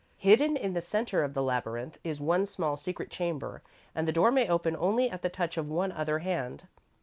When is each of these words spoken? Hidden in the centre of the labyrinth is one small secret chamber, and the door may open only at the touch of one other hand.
Hidden 0.17 0.57
in 0.57 0.73
the 0.73 0.81
centre 0.81 1.23
of 1.23 1.35
the 1.35 1.43
labyrinth 1.43 1.99
is 2.03 2.19
one 2.19 2.47
small 2.47 2.75
secret 2.75 3.11
chamber, 3.11 3.61
and 3.93 4.07
the 4.07 4.11
door 4.11 4.31
may 4.31 4.49
open 4.49 4.75
only 4.75 5.11
at 5.11 5.21
the 5.21 5.29
touch 5.29 5.57
of 5.57 5.69
one 5.69 5.91
other 5.91 6.17
hand. 6.25 6.63